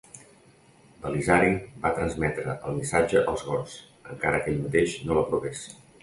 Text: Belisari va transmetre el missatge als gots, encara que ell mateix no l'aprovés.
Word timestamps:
Belisari 1.01 1.51
va 1.83 1.91
transmetre 1.99 2.55
el 2.69 2.73
missatge 2.77 3.21
als 3.33 3.43
gots, 3.49 3.75
encara 4.15 4.39
que 4.47 4.51
ell 4.55 4.63
mateix 4.63 4.97
no 5.11 5.19
l'aprovés. 5.19 5.63